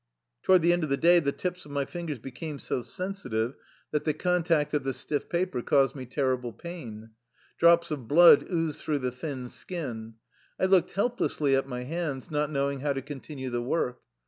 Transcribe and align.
Toward 0.41 0.63
the 0.63 0.73
end 0.73 0.83
of 0.83 0.89
the 0.89 0.97
day 0.97 1.19
the 1.19 1.31
tips 1.31 1.63
of 1.63 1.69
my 1.69 1.85
fin 1.85 2.07
gers 2.07 2.17
became 2.17 2.57
so 2.57 2.81
sensitive 2.81 3.53
that 3.91 4.03
the 4.03 4.15
contact 4.15 4.73
of 4.73 4.83
the 4.83 4.95
stiff 4.95 5.29
paper 5.29 5.61
caused 5.61 5.93
me 5.95 6.07
terrible 6.07 6.51
pain. 6.51 7.11
Drops 7.59 7.91
of 7.91 8.07
blood 8.07 8.47
oozed 8.51 8.81
through 8.81 8.97
the 8.97 9.11
thin 9.11 9.47
skin. 9.47 10.15
I 10.59 10.65
looked 10.65 10.93
helplessly 10.93 11.55
at 11.55 11.67
my 11.67 11.83
hands, 11.83 12.31
not 12.31 12.49
knowing 12.49 12.79
how 12.79 12.93
to 12.93 13.03
con 13.03 13.19
tinue 13.19 13.51
the 13.51 13.61
work. 13.61 13.99